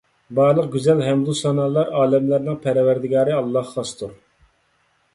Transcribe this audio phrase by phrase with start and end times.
[0.37, 4.21] بارلىق گۈزەل ھەمدۇسانالار ئالەملەرنىڭ پەرۋەردىگارى ئاللاھقا خاستۇر